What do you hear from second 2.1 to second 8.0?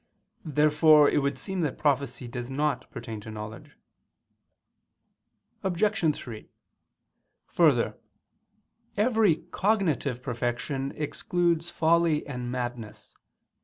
does not pertain to knowledge. Obj. 3: Further,